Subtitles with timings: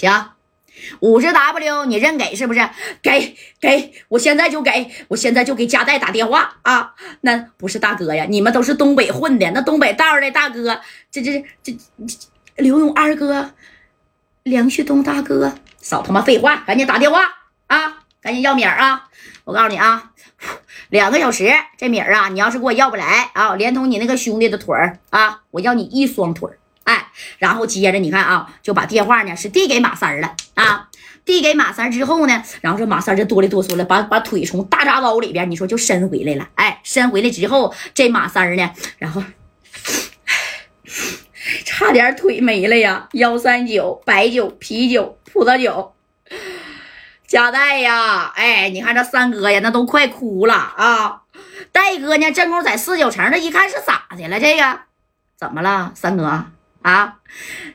[0.00, 0.30] 行，
[1.00, 2.70] 五十 W 你认给是不是？
[3.02, 6.94] 给给，我现在就给，我现在就给加代打电话啊！
[7.20, 11.72] 那不是大哥呀，你们都是东北混的，那东北道的大哥，这这这
[12.06, 12.16] 这
[12.56, 13.50] 刘勇二哥，
[14.44, 17.24] 梁旭东大哥，少他妈废话，赶紧打电话
[17.66, 17.98] 啊！
[18.22, 19.08] 赶紧要米儿啊！
[19.44, 20.12] 我告诉你啊，
[20.88, 26.56] 两个小时，这米儿啊，你要是给我要不来啊，连同你那个兄弟的腿儿啊，我要你一双腿儿。
[26.90, 27.06] 哎，
[27.38, 30.88] 然后接着你看啊，就把电话呢是递给马三儿了啊，
[31.24, 36.48] 递给马三儿之后呢，然后这马三儿就哆里哆嗦了，把把腿从大扎包里边，你说就伸回来了。
[36.56, 39.22] 哎，伸回来之后，这马三儿呢，然后
[41.64, 45.94] 差点腿没了呀，幺三九、白酒、啤酒、葡萄酒。
[47.28, 51.22] 加代呀，哎，你看这三哥呀，那都快哭了啊！
[51.70, 54.40] 戴哥呢，正宫在四九城，这一看是咋的了？
[54.40, 54.80] 这个
[55.38, 55.92] 怎么了？
[55.94, 56.46] 三哥
[56.82, 57.18] 啊，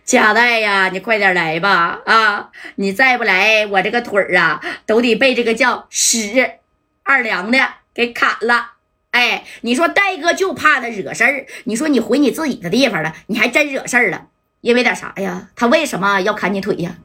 [0.03, 2.01] 加代呀，你快点来吧！
[2.05, 6.59] 啊，你再不来，我这个腿儿啊，都得被这个叫史
[7.03, 7.59] 二良的
[7.93, 8.71] 给砍了！
[9.11, 14.27] 哎，你说戴哥就怕他惹事儿，你说你回你自己的地方了，你还真惹事儿了，
[14.61, 15.49] 因为点啥呀？
[15.55, 16.97] 他为什么要砍你腿呀？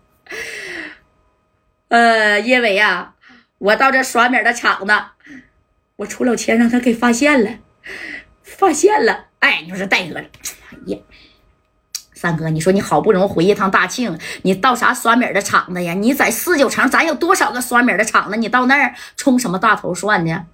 [1.89, 3.15] 呃，因为呀，
[3.59, 4.95] 我到这耍米的厂子，
[5.97, 7.59] 我出了钱让他给发现了，
[8.43, 9.27] 发现了。
[9.41, 10.27] 哎，你说戴哥，哎
[10.87, 10.99] 呀，
[12.21, 15.95] 三哥，你说你好不容易回一趟大庆，你到啥酸米的厂子呀？
[15.95, 18.37] 你在四九城，咱有多少个酸米的厂子？
[18.37, 20.45] 你到那儿充什么大头蒜呢？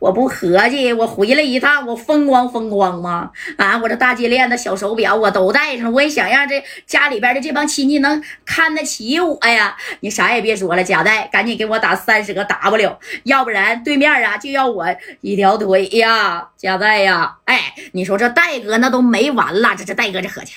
[0.00, 3.30] 我不合计，我回来一趟，我风光风光吗？
[3.56, 9.76] 啊，我这大金链子、小手表我都带上，我也想让这家里边的这帮亲戚能看得起我呀。
[10.00, 14.84] 你啥也别说了，贾代，赶紧给我打三十个 W，要不然对面啊就要我
[15.20, 17.36] 一条腿呀，贾代呀。
[17.44, 20.54] 哎，你说这戴哥那都没完了，这这戴哥这合计，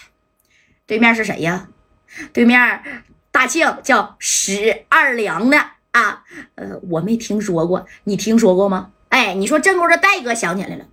[0.88, 1.68] 对面是谁呀？
[2.32, 2.82] 对面
[3.32, 5.58] 大庆叫史二良的
[5.92, 6.24] 啊，
[6.56, 8.92] 呃，我没听说过，你听说过吗？
[9.10, 10.86] 哎，你说正宫这戴哥想起来了，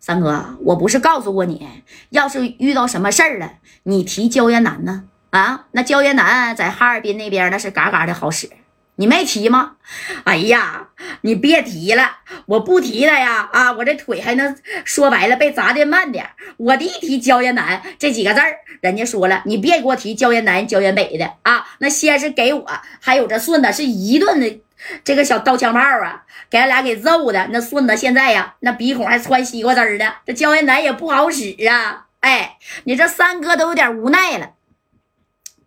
[0.00, 1.66] 三哥，我不是告诉过你，
[2.10, 5.04] 要是遇到什么事儿了，你提焦彦南呢？
[5.30, 8.50] 啊，那焦彦南在哈尔滨那边那是嘎嘎的好使，
[8.98, 9.76] 你没提吗？
[10.24, 10.88] 哎呀，
[11.22, 16.28] 你别提了，我不提他呀，啊，我这腿还能说白了被砸的慢点。
[16.56, 22.66] 我一提焦艳南这几个字儿，人家说了，你别给我提焦艳南、焦艳北的啊，那先是给我
[23.00, 24.62] 还有这顺子是一顿的。
[25.04, 27.48] 这个小刀枪炮啊，给俺俩给揍的。
[27.50, 30.12] 那顺子现在呀，那鼻孔还穿西瓜汁儿的。
[30.26, 32.06] 这胶原奶也不好使啊！
[32.20, 34.50] 哎，你这三哥都有点无奈了，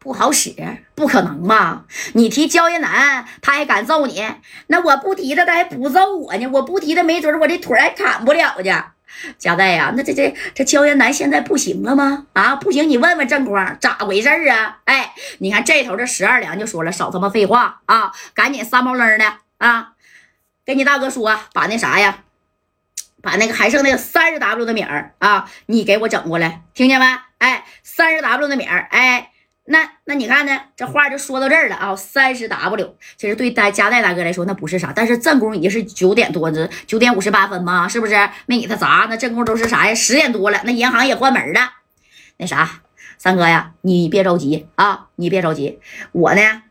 [0.04, 0.56] 不好使，
[0.96, 1.86] 不可能吧？
[2.14, 4.26] 你提胶原奶，他还敢揍你？
[4.66, 6.48] 那我不提他，他还不揍我呢。
[6.48, 8.74] 我不提他，没准我这腿还砍不了去。
[9.38, 12.26] 贾代呀，那这这这焦艳南现在不行了吗？
[12.34, 14.80] 啊，不行，你问问正光咋回事啊？
[14.86, 19.90] 哎，你看这头这十二娘就说了，少他妈废话啊，赶紧三毛愣的啊，
[20.66, 22.24] 跟你大哥说，把那啥呀，
[23.22, 27.06] 把那个还剩那个三十 W 的米儿啊，你给我整过来，听见没？
[27.38, 29.31] 哎，三十 W 的米儿，哎。
[29.72, 30.52] 那那你看呢？
[30.76, 31.96] 这话就说到这儿了啊！
[31.96, 38.14] 三十 W，其实对大加代大哥来说那不是啥，但是正宫已经是九点多，这九点五十八分嘛，是不是？
[38.48, 39.96] 没给他砸，那正宫都是啥呀？
[39.96, 41.72] 十点多了，那银行也关门了。
[42.36, 42.82] 那啥，
[43.18, 45.80] 三哥呀，你别着急啊，你别着急，
[46.12, 46.64] 我呢，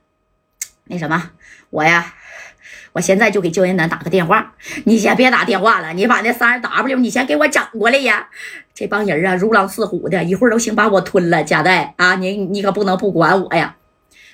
[0.85, 1.31] 那什么，
[1.71, 2.15] 我呀。
[2.93, 4.53] 我现在就给焦艳南打个电话，
[4.85, 8.29] 你先别打电话了，你把那三十 W 你先给我整过来呀！
[8.75, 11.45] 这帮人啊，如狼似虎的，一会儿都行把我吞了。
[11.45, 13.77] 贾代啊，你你可不能不管我呀！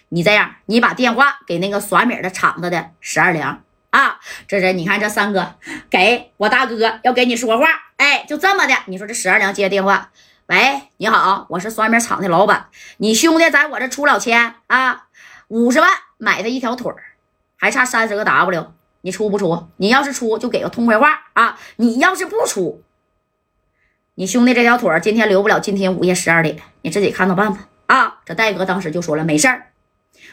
[0.08, 5.54] 你这样，你把电话给那个耍米的厂子的十二良啊，这是你看这三哥
[5.90, 7.66] 给我大哥要给你说话，
[7.96, 8.74] 哎，就这么的。
[8.86, 10.10] 你说这十二良接电话，
[10.46, 12.68] 喂，你好，我是耍米厂的老板，
[12.98, 15.06] 你兄弟在我这出老千啊，
[15.48, 17.02] 五十万买的一条腿儿。
[17.66, 18.64] 还差三十个 W，
[19.00, 19.66] 你出不出？
[19.78, 21.58] 你要是出，就给个痛快话啊！
[21.74, 22.84] 你要是不出，
[24.14, 25.58] 你兄弟这条腿今天留不了。
[25.58, 27.66] 今天午夜十二点，你自己看着办吧。
[27.86, 28.20] 啊！
[28.24, 29.72] 这戴哥当时就说了，没事儿，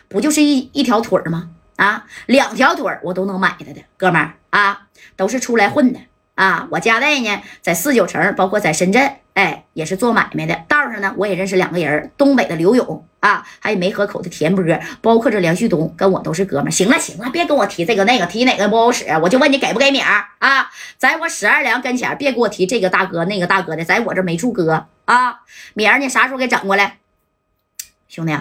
[0.08, 1.50] 不就是一一条腿吗？
[1.78, 6.00] 啊，两条腿我都能买他的，哥们儿啊，都是出来混的。
[6.36, 10.54] 啊，我家代呢，在四九城，包括在深圳，哎，也是做买卖的。
[10.68, 14.62] 道上呢，我也认识两个人，东北的刘勇啊，还有梅河口的田波，
[15.02, 16.70] 包括这梁旭东，跟我都是哥们。
[16.70, 20.70] 行了行了，别跟我提这个那个，提哪个不好使，我就问你给不给米儿啊？
[20.98, 25.40] 在我史二良跟前，别给我提这个大哥那个大哥的，在我这没处搁啊。
[25.74, 26.98] 米儿你啥时候给整过来？
[28.10, 28.38] 兄弟，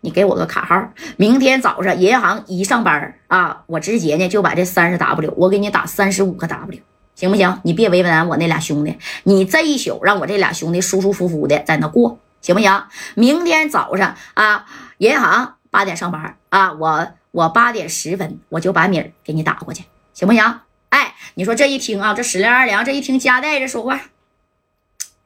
[0.00, 6.80] 你给我个卡号，明天早上银行一上班啊，我直接呢就把这三十 W，我给你打三十五个 W。
[7.14, 7.60] 行不行？
[7.62, 12.84] 你别为难我那俩兄弟，你这一宿让我这俩兄弟舒舒服服的在那过，行不行？
[13.16, 14.66] 明天早上啊，
[14.98, 19.82] 银行八点上班啊，我我八点十分我就把米儿给你打过去，
[20.14, 20.60] 行不行？
[20.90, 24.00] 哎，你说这一听啊，这史良二良这一听夹带着说话，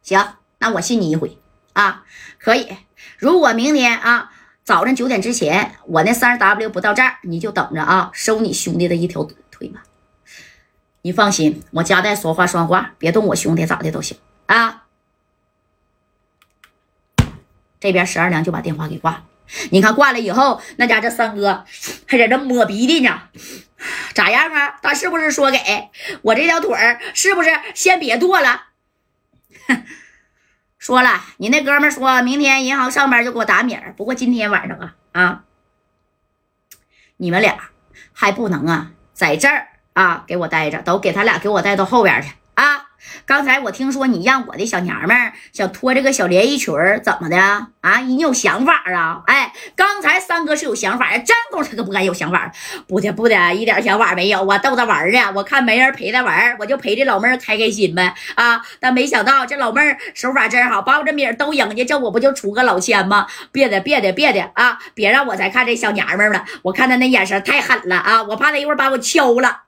[0.02, 1.36] 行，那我信你一回
[1.74, 2.04] 啊，
[2.38, 2.74] 可以。
[3.18, 4.32] 如果明天啊
[4.64, 9.82] 早上九点之前我那三十 W 不到账，你就等着啊收你兄弟的一条腿吧。
[11.02, 14.16] 你放心，我夹带说话算话，别动我兄弟咋的都行
[14.46, 14.79] 啊。
[17.80, 19.24] 这边十二娘就把电话给挂了。
[19.70, 21.64] 你看挂了以后，那家这三哥
[22.06, 23.22] 还在这抹鼻涕呢，
[24.14, 24.78] 咋样啊？
[24.80, 25.58] 他是不是说给
[26.22, 27.00] 我这条腿儿？
[27.14, 28.66] 是不是先别剁了？
[30.78, 33.92] 说了，你那哥们说明天银行上班就给我打米儿。
[33.96, 35.44] 不过今天晚上啊啊，
[37.16, 37.70] 你们俩
[38.12, 42.89] 还不能啊在这儿啊给我待着，都给他俩给我带到后边去啊。
[43.26, 47.36] 刚才我听说你让我的小娘们儿想脱这个小连衣裙儿，怎么的
[47.80, 47.98] 啊？
[48.00, 49.22] 你有想法啊？
[49.26, 52.52] 哎，刚才三哥是有想法呀，这功夫他可不敢有想法，
[52.86, 55.18] 不的不的，一点想法没有啊，逗他玩呢。
[55.34, 58.60] 我看没人陪他玩，我就陪这老妹儿开开心呗啊！
[58.80, 63.26] 但没想到这老妹儿手法真好，把我这米都赢下，这我不就出个老千吗？
[63.52, 64.78] 别的别的别的啊！
[64.94, 68.22] 别让我再看这小娘们儿了，我看他那眼神太狠了啊！
[68.22, 69.62] 我怕他一会儿把我敲了。